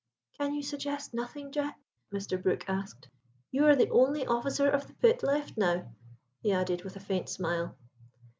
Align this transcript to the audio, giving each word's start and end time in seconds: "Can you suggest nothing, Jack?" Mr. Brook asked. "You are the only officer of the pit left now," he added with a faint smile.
"Can 0.39 0.55
you 0.55 0.63
suggest 0.63 1.13
nothing, 1.13 1.51
Jack?" 1.51 1.79
Mr. 2.11 2.41
Brook 2.41 2.65
asked. 2.67 3.07
"You 3.51 3.67
are 3.67 3.75
the 3.75 3.91
only 3.91 4.25
officer 4.25 4.67
of 4.67 4.87
the 4.87 4.95
pit 4.95 5.21
left 5.21 5.55
now," 5.57 5.93
he 6.41 6.51
added 6.51 6.83
with 6.83 6.95
a 6.95 6.99
faint 6.99 7.29
smile. 7.29 7.77